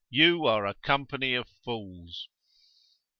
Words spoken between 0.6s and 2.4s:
a company of fools.